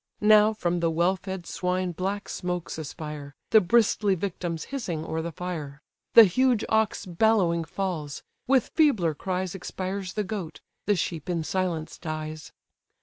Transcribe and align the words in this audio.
Now 0.23 0.51
from 0.53 0.79
the 0.79 0.89
well 0.89 1.15
fed 1.15 1.45
swine 1.45 1.91
black 1.91 2.27
smokes 2.27 2.79
aspire, 2.79 3.35
The 3.51 3.61
bristly 3.61 4.15
victims 4.15 4.63
hissing 4.73 5.05
o'er 5.05 5.21
the 5.21 5.31
fire: 5.31 5.79
The 6.15 6.23
huge 6.23 6.65
ox 6.69 7.05
bellowing 7.05 7.65
falls; 7.65 8.23
with 8.47 8.71
feebler 8.73 9.13
cries 9.13 9.53
Expires 9.53 10.13
the 10.13 10.23
goat; 10.23 10.59
the 10.87 10.95
sheep 10.95 11.29
in 11.29 11.43
silence 11.43 11.99
dies. 11.99 12.51